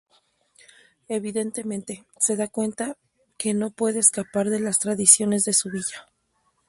Evidentemente, 1.17 2.07
se 2.17 2.33
da 2.35 2.47
cuenta 2.47 2.97
que 3.37 3.53
no 3.53 3.69
puede 3.69 3.99
escapar 3.99 4.49
de 4.49 4.59
las 4.59 4.79
tradiciones 4.79 5.43
de 5.45 5.53
su 5.53 5.69
villa. 5.69 6.07